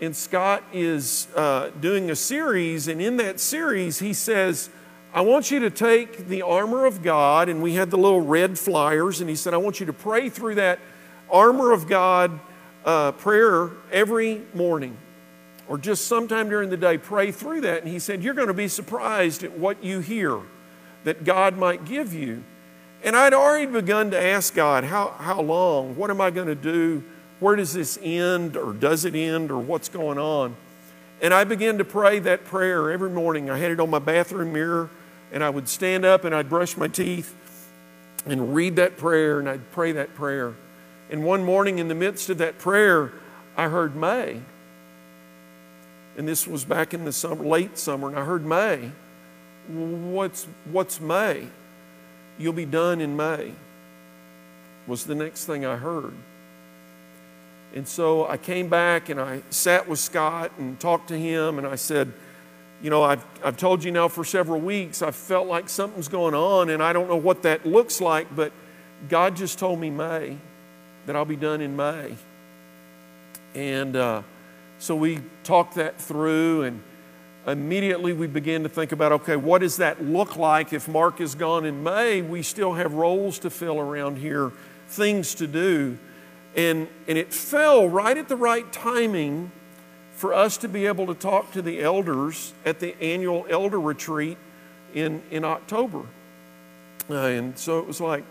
[0.00, 4.70] and Scott is uh, doing a series, and in that series, he says,
[5.12, 8.58] I want you to take the armor of God, and we had the little red
[8.58, 10.78] flyers, and he said, I want you to pray through that
[11.30, 12.38] armor of God
[12.84, 14.96] uh, prayer every morning
[15.68, 16.98] or just sometime during the day.
[16.98, 17.82] Pray through that.
[17.82, 20.40] And he said, You're going to be surprised at what you hear
[21.04, 22.42] that God might give you.
[23.02, 25.96] And I'd already begun to ask God, How, how long?
[25.96, 27.04] What am I going to do?
[27.38, 28.56] Where does this end?
[28.56, 29.50] Or does it end?
[29.50, 30.56] Or what's going on?
[31.22, 33.48] And I began to pray that prayer every morning.
[33.48, 34.90] I had it on my bathroom mirror
[35.32, 37.34] and I would stand up and I'd brush my teeth
[38.26, 40.54] and read that prayer and I'd pray that prayer.
[41.10, 43.12] And one morning in the midst of that prayer,
[43.56, 44.40] I heard May.
[46.16, 48.92] And this was back in the summer, late summer, and I heard May.
[49.68, 51.48] What's, what's May?
[52.38, 53.52] You'll be done in May,
[54.86, 56.14] was the next thing I heard.
[57.74, 61.66] And so I came back and I sat with Scott and talked to him, and
[61.66, 62.12] I said,
[62.82, 66.34] you know, I've, I've told you now for several weeks, I've felt like something's going
[66.34, 68.52] on, and I don't know what that looks like, but
[69.08, 70.38] God just told me May,
[71.06, 72.16] that I'll be done in May.
[73.54, 74.22] And uh,
[74.78, 76.82] so we talked that through, and
[77.46, 81.34] immediately we began to think about okay, what does that look like if Mark is
[81.34, 82.22] gone in May?
[82.22, 84.52] We still have roles to fill around here,
[84.88, 85.98] things to do.
[86.56, 89.52] And, and it fell right at the right timing
[90.12, 94.36] for us to be able to talk to the elders at the annual elder retreat
[94.94, 96.02] in, in October.
[97.08, 98.24] Uh, and so it was like,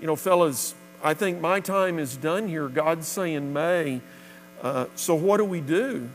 [0.00, 2.66] you know, fellas, I think my time is done here.
[2.66, 4.00] God's saying May.
[4.62, 6.08] Uh, so what do we do?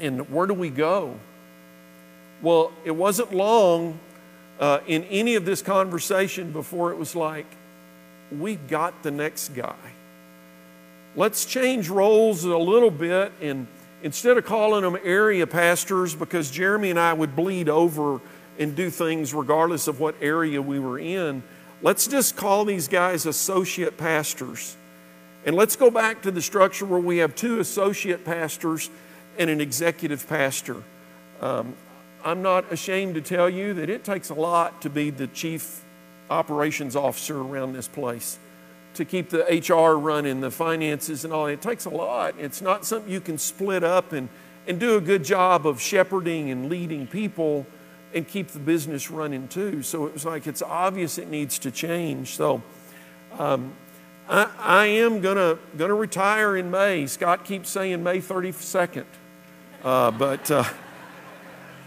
[0.00, 1.14] And where do we go?
[2.42, 4.00] Well, it wasn't long
[4.58, 7.46] uh, in any of this conversation before it was like,
[8.36, 9.76] we've got the next guy.
[11.14, 13.68] Let's change roles a little bit and
[14.02, 18.20] instead of calling them area pastors, because Jeremy and I would bleed over
[18.58, 21.42] and do things regardless of what area we were in,
[21.82, 24.76] let's just call these guys associate pastors.
[25.46, 28.90] And let's go back to the structure where we have two associate pastors
[29.38, 30.82] and an executive pastor.
[31.40, 31.74] Um,
[32.22, 35.82] I'm not ashamed to tell you that it takes a lot to be the chief
[36.28, 38.38] operations officer around this place
[38.94, 41.46] to keep the HR running, the finances and all.
[41.46, 42.34] It takes a lot.
[42.38, 44.28] It's not something you can split up and,
[44.66, 47.66] and do a good job of shepherding and leading people
[48.14, 49.82] and keep the business running too.
[49.82, 52.36] So it was like it's obvious it needs to change.
[52.36, 52.62] So
[53.38, 53.72] um,
[54.28, 57.06] I, I, am gonna gonna retire in May.
[57.06, 59.04] Scott keeps saying May 32nd,
[59.84, 60.64] uh, but uh,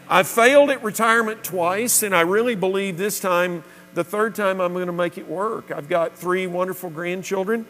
[0.10, 4.74] I failed at retirement twice, and I really believe this time the third time I'm
[4.74, 5.72] going to make it work.
[5.72, 7.66] I've got three wonderful grandchildren.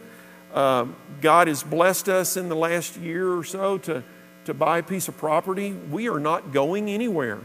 [0.52, 4.02] Um, God has blessed us in the last year or so to,
[4.44, 5.72] to buy a piece of property.
[5.72, 7.40] We are not going anywhere.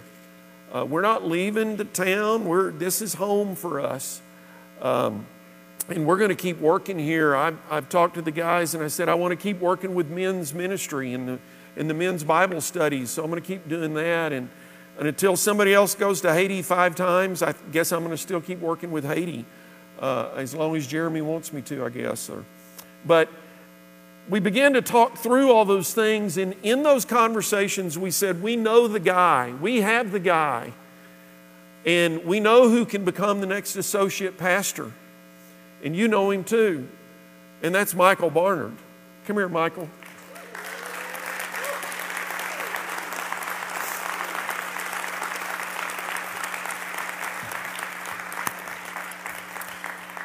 [0.73, 2.45] Uh, we're not leaving the town.
[2.45, 4.21] We're, this is home for us.
[4.81, 5.25] Um,
[5.87, 7.35] and we're going to keep working here.
[7.35, 10.09] I've, I've talked to the guys and I said, I want to keep working with
[10.09, 11.39] men's ministry and the,
[11.75, 13.09] and the men's Bible studies.
[13.09, 14.31] So I'm going to keep doing that.
[14.31, 14.49] And
[14.99, 18.41] and until somebody else goes to Haiti five times, I guess I'm going to still
[18.41, 19.45] keep working with Haiti
[19.97, 22.29] uh, as long as Jeremy wants me to, I guess.
[22.29, 22.43] Or,
[23.05, 23.29] but
[24.29, 28.55] we began to talk through all those things, and in those conversations, we said, We
[28.55, 30.73] know the guy, we have the guy,
[31.85, 34.91] and we know who can become the next associate pastor.
[35.83, 36.87] And you know him too,
[37.63, 38.75] and that's Michael Barnard.
[39.25, 39.89] Come here, Michael.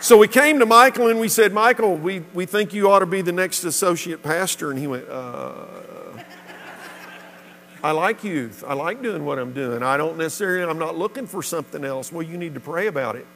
[0.05, 3.07] So we came to Michael and we said, Michael, we, we think you ought to
[3.07, 4.71] be the next associate pastor.
[4.71, 5.65] And he went, uh,
[7.83, 8.63] I like youth.
[8.69, 9.83] I like doing what I'm doing.
[9.83, 12.13] I don't necessarily, I'm not looking for something else.
[12.13, 13.27] Well, you need to pray about it.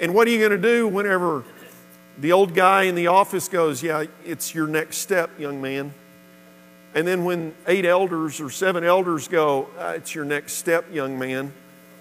[0.00, 1.44] And what are you going to do whenever
[2.16, 5.92] the old guy in the office goes, Yeah, it's your next step, young man?
[6.94, 11.18] And then when eight elders or seven elders go, uh, It's your next step, young
[11.18, 11.52] man,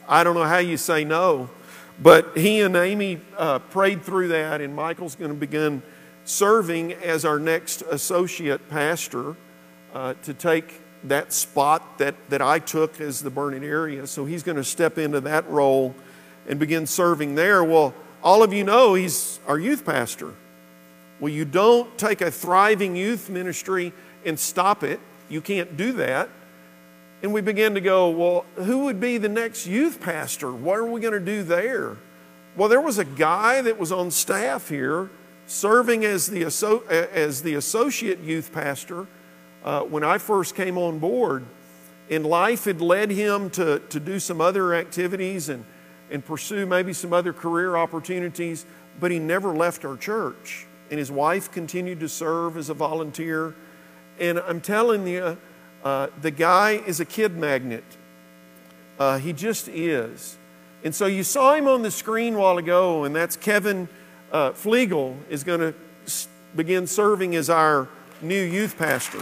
[0.08, 1.50] I don't know how you say no.
[2.02, 5.84] But he and Amy uh, prayed through that, and Michael's going to begin
[6.26, 9.36] serving as our next associate pastor
[9.94, 14.08] uh, to take that spot that, that I took as the Burnet area.
[14.08, 15.96] So he's going to step into that role
[16.48, 17.64] and begin serving there.
[17.64, 17.94] Well,
[18.24, 20.34] all of you know he's our youth pastor.
[21.20, 23.94] Well, you don't take a thriving youth ministry
[24.26, 25.00] and stop it.
[25.30, 26.30] You can't do that.
[27.24, 30.52] And we began to go, well, who would be the next youth pastor?
[30.52, 31.98] What are we going to do there?
[32.56, 35.10] Well, there was a guy that was on staff here
[35.46, 36.44] serving as the,
[37.14, 39.06] as the associate youth pastor
[39.64, 41.46] uh, when I first came on board,
[42.10, 45.64] and life had led him to, to do some other activities and,
[46.10, 48.66] and pursue maybe some other career opportunities,
[49.00, 50.66] but he never left our church.
[50.90, 53.56] And his wife continued to serve as a volunteer.
[54.20, 55.38] And I'm telling you,
[55.84, 57.84] uh, the guy is a kid magnet.
[59.00, 60.38] Uh, he just is.
[60.84, 63.88] And so you saw him on the screen a while ago, and that's Kevin
[64.32, 65.74] uh, Flegel is going to
[66.56, 67.88] begin serving as our
[68.22, 69.22] new youth pastor.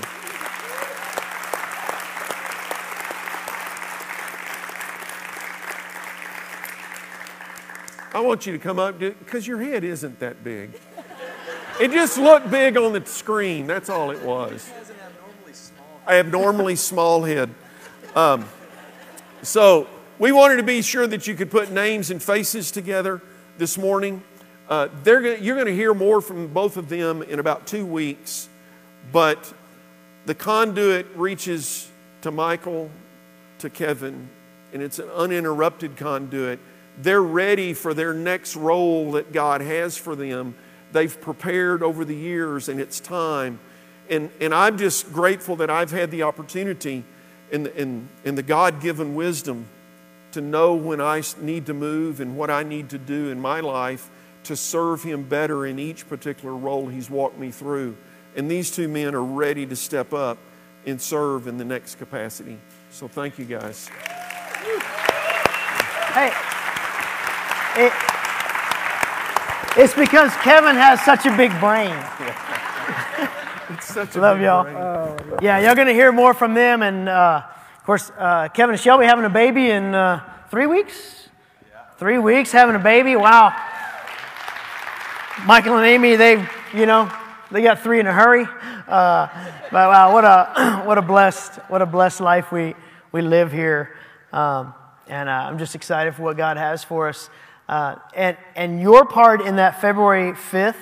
[8.12, 10.72] I want you to come up because your head isn't that big.
[11.80, 13.66] It just looked big on the screen.
[13.68, 14.70] That's all it was.
[16.10, 17.54] I have normally small head.
[18.16, 18.48] Um,
[19.44, 19.88] so
[20.18, 23.22] we wanted to be sure that you could put names and faces together
[23.60, 24.24] this morning.
[24.68, 28.50] Uh, gonna, you're going to hear more from both of them in about two weeks,
[29.12, 29.54] but
[30.26, 31.92] the conduit reaches
[32.22, 32.90] to Michael,
[33.60, 34.30] to Kevin,
[34.74, 36.60] and it's an uninterrupted conduit
[36.98, 40.56] they're ready for their next role that God has for them.
[40.92, 43.60] They've prepared over the years, and it's time.
[44.10, 47.04] And, and I'm just grateful that I've had the opportunity
[47.52, 49.68] and, and, and the God given wisdom
[50.32, 53.60] to know when I need to move and what I need to do in my
[53.60, 54.10] life
[54.44, 57.96] to serve Him better in each particular role He's walked me through.
[58.36, 60.38] And these two men are ready to step up
[60.86, 62.58] and serve in the next capacity.
[62.92, 63.90] So thank you guys.
[66.14, 66.32] Hey.
[67.76, 67.94] It,
[69.78, 71.96] it's because Kevin has such a big brain.
[73.70, 74.64] it's such a Love y'all.
[74.64, 75.40] Brain.
[75.42, 77.44] yeah, y'all gonna hear more from them, and uh,
[77.78, 81.30] of course, uh, Kevin and Shelby having a baby in uh, three weeks.
[81.70, 81.84] Yeah.
[81.98, 83.16] Three weeks having a baby.
[83.16, 83.56] Wow.
[85.46, 87.12] Michael and Amy, they, you know,
[87.52, 88.46] they got three in a hurry.
[88.88, 89.28] Uh,
[89.72, 92.76] but wow, what a what a blessed what a blessed life we
[93.12, 93.96] we live here,
[94.34, 94.74] um,
[95.08, 97.30] and uh, I'm just excited for what God has for us.
[97.68, 100.74] Uh, and, and your part in that February 5th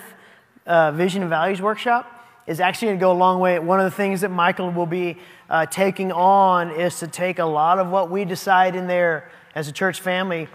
[0.66, 2.17] uh, Vision and Values Workshop
[2.48, 3.60] is actually going to go a long way.
[3.60, 5.18] One of the things that Michael will be
[5.50, 9.68] uh, taking on is to take a lot of what we decide in there as
[9.68, 10.48] a church family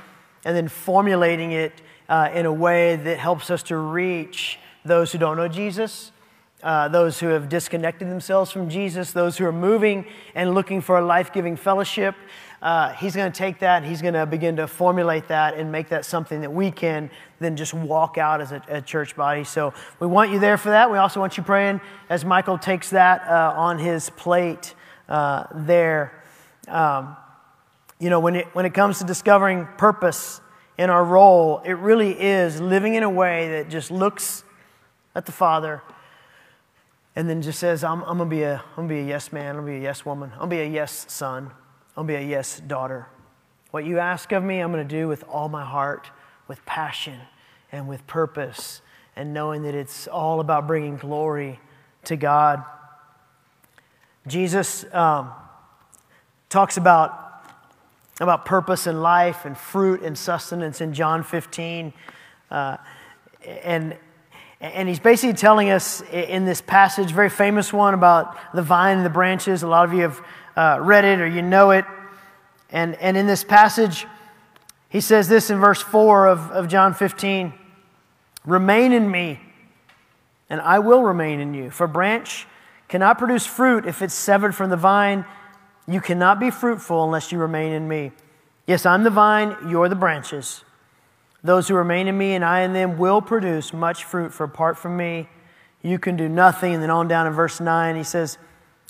[0.45, 5.19] and then formulating it uh, in a way that helps us to reach those who
[5.19, 6.11] don't know Jesus.
[6.63, 10.97] Uh, those who have disconnected themselves from Jesus, those who are moving and looking for
[10.97, 12.15] a life giving fellowship,
[12.63, 15.89] uh, he's going to take that, he's going to begin to formulate that and make
[15.89, 17.11] that something that we can
[17.41, 19.43] then just walk out as a, a church body.
[19.43, 20.89] So we want you there for that.
[20.89, 24.75] We also want you praying as Michael takes that uh, on his plate
[25.09, 26.23] uh, there.
[26.69, 27.17] Um,
[27.99, 30.41] you know, when it, when it comes to discovering purpose
[30.79, 34.45] in our role, it really is living in a way that just looks
[35.17, 35.83] at the Father
[37.17, 39.73] and then just says, I'm, I'm going to be a yes man, I'm going to
[39.73, 41.51] be a yes woman, I'm going to be a yes son.
[41.97, 43.07] I'll be a yes, daughter.
[43.71, 46.11] What you ask of me, I'm going to do with all my heart,
[46.49, 47.19] with passion,
[47.71, 48.81] and with purpose,
[49.15, 51.61] and knowing that it's all about bringing glory
[52.05, 52.65] to God.
[54.27, 55.33] Jesus um,
[56.49, 57.45] talks about,
[58.21, 61.93] about purpose in life and fruit and sustenance in John 15.
[62.51, 62.79] Uh,
[63.65, 63.97] and,
[64.61, 69.05] and he's basically telling us in this passage, very famous one about the vine and
[69.05, 69.63] the branches.
[69.63, 70.23] A lot of you have
[70.57, 71.85] uh, read it or you know it.
[72.71, 74.07] And, and in this passage,
[74.89, 77.55] he says this in verse 4 of, of John 15
[78.45, 79.41] Remain in me,
[80.51, 81.71] and I will remain in you.
[81.71, 82.47] For branch
[82.89, 85.25] cannot produce fruit if it's severed from the vine.
[85.87, 88.11] You cannot be fruitful unless you remain in me.
[88.67, 90.65] Yes, I'm the vine, you're the branches.
[91.45, 94.77] Those who remain in me and I in them will produce much fruit, for apart
[94.77, 95.29] from me,
[95.83, 96.75] you can do nothing.
[96.75, 98.39] And then on down in verse 9, he says,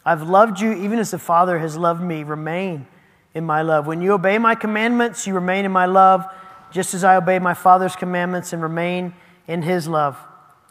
[0.04, 2.24] I've loved you even as the Father has loved me.
[2.24, 2.86] Remain
[3.34, 3.86] in my love.
[3.86, 6.26] When you obey my commandments, you remain in my love,
[6.70, 9.14] just as I obey my Father's commandments and remain
[9.46, 10.18] in his love.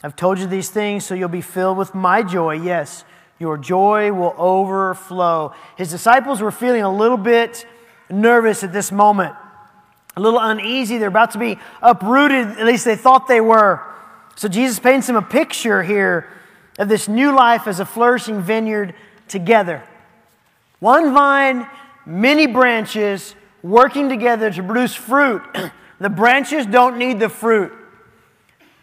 [0.04, 2.54] I've told you these things so you'll be filled with my joy.
[2.54, 3.06] Yes,
[3.40, 5.54] your joy will overflow.
[5.78, 7.66] His disciples were feeling a little bit
[8.10, 9.36] nervous at this moment,
[10.18, 10.98] a little uneasy.
[10.98, 13.82] They're about to be uprooted, at least they thought they were.
[14.36, 16.28] So Jesus paints them a picture here
[16.80, 18.96] of this new life as a flourishing vineyard
[19.32, 19.84] together.
[20.80, 21.68] One vine,
[22.06, 25.42] many branches working together to produce fruit.
[26.00, 27.72] the branches don't need the fruit,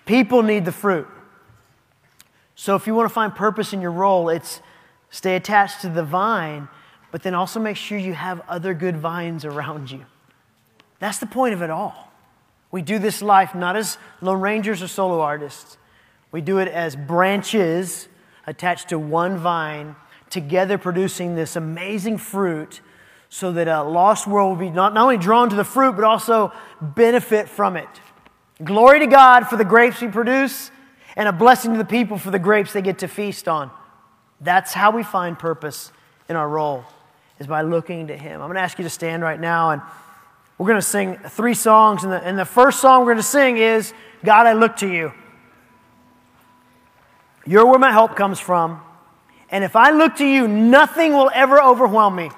[0.07, 1.07] people need the fruit.
[2.55, 4.61] So if you want to find purpose in your role, it's
[5.11, 6.69] stay attached to the vine,
[7.13, 10.05] but then also make sure you have other good vines around you.
[10.99, 12.13] That's the point of it all.
[12.71, 15.79] We do this life not as Lone Rangers or solo artists.
[16.33, 18.09] We do it as branches
[18.47, 19.95] attached to one vine,
[20.31, 22.81] together producing this amazing fruit
[23.29, 26.05] so that a lost world will be not, not only drawn to the fruit, but
[26.05, 27.89] also benefit from it.
[28.63, 30.71] Glory to God for the grapes we produce,
[31.15, 33.71] and a blessing to the people for the grapes they get to feast on.
[34.41, 35.93] That's how we find purpose
[36.29, 36.85] in our role,
[37.39, 38.41] is by looking to Him.
[38.41, 39.83] I'm going to ask you to stand right now, and
[40.57, 42.03] we're going to sing three songs.
[42.05, 43.93] And the, and the first song we're going to sing is
[44.25, 45.13] God, I Look to You.
[47.47, 48.81] You're where my help comes from.
[49.51, 52.31] And if I look to you, nothing will ever overwhelm me.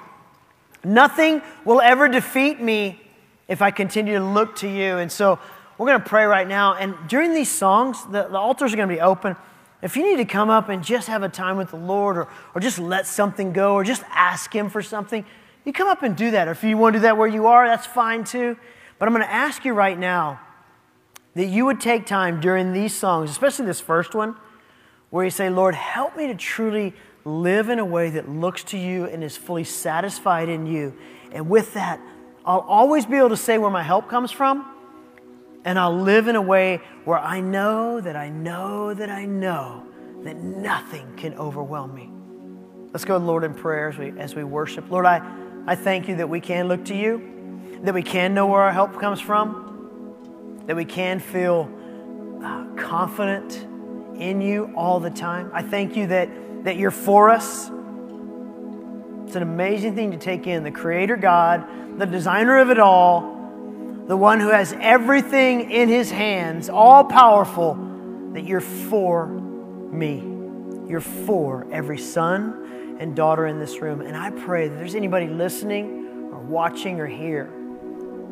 [0.83, 2.99] Nothing will ever defeat me
[3.47, 4.97] if I continue to look to you.
[4.97, 5.37] And so
[5.77, 6.75] we're going to pray right now.
[6.75, 9.35] And during these songs, the, the altars are going to be open.
[9.81, 12.27] If you need to come up and just have a time with the Lord or,
[12.55, 15.25] or just let something go or just ask Him for something,
[15.65, 16.47] you come up and do that.
[16.47, 18.57] Or if you want to do that where you are, that's fine too.
[18.99, 20.39] But I'm going to ask you right now
[21.35, 24.35] that you would take time during these songs, especially this first one
[25.11, 26.93] where you say, Lord, help me to truly
[27.23, 30.95] live in a way that looks to you and is fully satisfied in you.
[31.31, 32.01] And with that,
[32.43, 34.65] I'll always be able to say where my help comes from.
[35.63, 39.85] And I'll live in a way where I know that I know that I know
[40.23, 42.09] that nothing can overwhelm me.
[42.93, 44.89] Let's go, Lord, in prayer as we, as we worship.
[44.89, 45.21] Lord, I,
[45.67, 48.71] I thank you that we can look to you, that we can know where our
[48.71, 51.69] help comes from, that we can feel
[52.43, 53.67] uh, confident
[54.21, 55.49] in you all the time.
[55.53, 56.29] I thank you that,
[56.63, 57.69] that you're for us.
[59.25, 60.63] It's an amazing thing to take in.
[60.63, 63.21] The Creator God, the designer of it all,
[64.07, 67.75] the one who has everything in his hands, all powerful,
[68.33, 70.19] that you're for me.
[70.87, 74.01] You're for every son and daughter in this room.
[74.01, 77.45] And I pray that there's anybody listening or watching or here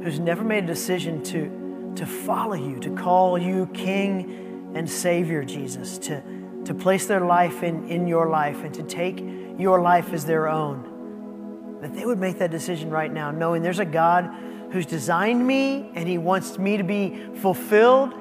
[0.03, 5.43] who's never made a decision to, to follow you, to call you King and Savior,
[5.43, 6.21] Jesus, to,
[6.65, 9.23] to place their life in, in your life and to take
[9.57, 13.79] your life as their own, that they would make that decision right now, knowing there's
[13.79, 14.29] a God
[14.71, 18.13] who's designed me and He wants me to be fulfilled.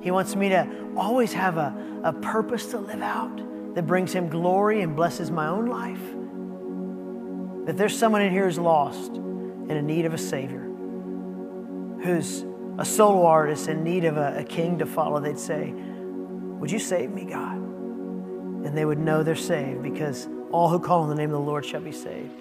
[0.00, 4.28] He wants me to always have a, a purpose to live out that brings Him
[4.28, 6.00] glory and blesses my own life.
[7.66, 10.62] That there's someone in here who's lost and in need of a Savior,
[12.02, 12.44] who's
[12.80, 16.78] a solo artist in need of a, a king to follow, they'd say, Would you
[16.78, 17.56] save me, God?
[17.56, 21.40] And they would know they're saved because all who call on the name of the
[21.40, 22.32] Lord shall be saved.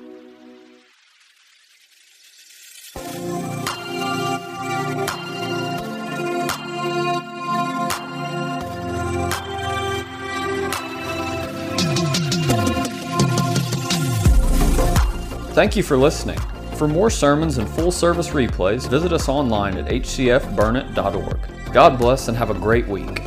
[15.54, 16.40] Thank you for listening.
[16.80, 21.74] For more sermons and full service replays, visit us online at hcfburnet.org.
[21.74, 23.22] God bless and have a great week.